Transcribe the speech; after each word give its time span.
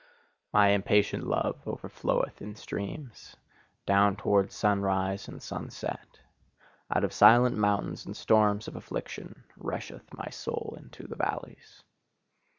My 0.51 0.69
impatient 0.69 1.27
love 1.27 1.63
overfloweth 1.63 2.41
in 2.41 2.55
streams, 2.55 3.35
down 3.85 4.15
towards 4.15 4.55
sunrise 4.55 5.27
and 5.27 5.39
sunset. 5.43 6.21
Out 6.89 7.03
of 7.03 7.13
silent 7.13 7.55
mountains 7.55 8.03
and 8.07 8.17
storms 8.17 8.67
of 8.67 8.75
affliction, 8.75 9.43
rusheth 9.55 10.11
my 10.11 10.29
soul 10.31 10.73
into 10.79 11.05
the 11.05 11.17
valleys. 11.17 11.83